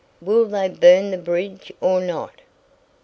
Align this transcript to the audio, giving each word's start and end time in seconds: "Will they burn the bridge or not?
"Will 0.19 0.45
they 0.47 0.67
burn 0.67 1.11
the 1.11 1.17
bridge 1.19 1.71
or 1.79 2.01
not? 2.01 2.41